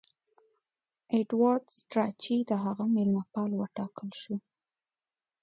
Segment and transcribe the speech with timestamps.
[1.13, 4.35] ایډوارډ سټراچي د هغه مېلمه پال وټاکل سو.